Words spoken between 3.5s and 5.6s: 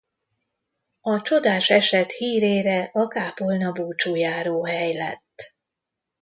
búcsújáróhely lett.